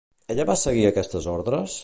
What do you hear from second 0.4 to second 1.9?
va seguir aquestes ordres?